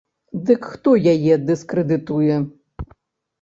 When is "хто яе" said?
0.69-1.35